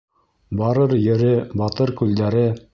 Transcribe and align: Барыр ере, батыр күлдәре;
Барыр 0.61 0.95
ере, 1.09 1.31
батыр 1.63 1.95
күлдәре; 2.01 2.45